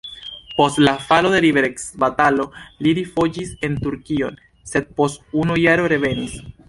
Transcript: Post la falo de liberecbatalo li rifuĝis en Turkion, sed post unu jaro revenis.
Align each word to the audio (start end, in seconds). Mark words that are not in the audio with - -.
Post 0.59 0.79
la 0.85 0.93
falo 1.09 1.31
de 1.33 1.41
liberecbatalo 1.45 2.47
li 2.87 2.93
rifuĝis 3.01 3.51
en 3.69 3.79
Turkion, 3.85 4.43
sed 4.73 4.89
post 5.03 5.39
unu 5.45 5.63
jaro 5.67 5.91
revenis. 5.95 6.39